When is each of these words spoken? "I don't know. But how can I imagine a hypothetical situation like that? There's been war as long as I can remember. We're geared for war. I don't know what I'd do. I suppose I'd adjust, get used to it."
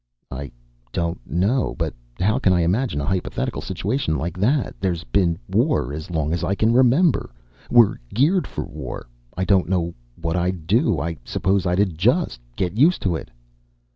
"I 0.31 0.49
don't 0.91 1.19
know. 1.29 1.75
But 1.77 1.93
how 2.19 2.39
can 2.39 2.53
I 2.53 2.61
imagine 2.61 2.99
a 2.99 3.05
hypothetical 3.05 3.61
situation 3.61 4.17
like 4.17 4.35
that? 4.39 4.73
There's 4.79 5.03
been 5.03 5.37
war 5.47 5.93
as 5.93 6.09
long 6.09 6.33
as 6.33 6.43
I 6.43 6.55
can 6.55 6.73
remember. 6.73 7.29
We're 7.69 7.97
geared 8.11 8.47
for 8.47 8.63
war. 8.63 9.07
I 9.37 9.43
don't 9.45 9.69
know 9.69 9.93
what 10.19 10.35
I'd 10.35 10.65
do. 10.65 10.99
I 10.99 11.17
suppose 11.23 11.67
I'd 11.67 11.79
adjust, 11.81 12.41
get 12.55 12.79
used 12.79 13.03
to 13.03 13.15
it." 13.15 13.29